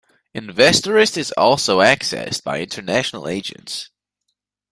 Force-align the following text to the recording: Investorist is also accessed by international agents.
Investorist 0.33 1.15
is 1.15 1.31
also 1.33 1.77
accessed 1.77 2.43
by 2.43 2.59
international 2.59 3.27
agents. 3.27 3.91